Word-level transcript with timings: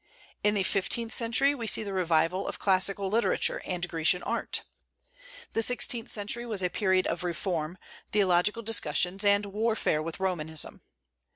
In 0.43 0.55
the 0.55 0.63
fifteenth 0.63 1.13
century 1.13 1.53
we 1.53 1.67
see 1.67 1.83
the 1.83 1.93
revival 1.93 2.47
of 2.47 2.57
classical 2.57 3.07
literature 3.07 3.61
and 3.65 3.87
Grecian 3.87 4.23
art. 4.23 4.63
The 5.53 5.61
sixteenth 5.61 6.09
century 6.09 6.43
was 6.43 6.63
a 6.63 6.71
period 6.71 7.05
of 7.05 7.23
reform, 7.23 7.77
theological 8.11 8.63
discussions, 8.63 9.23
and 9.23 9.45
warfare 9.45 10.01
with 10.01 10.19
Romanism. 10.19 10.81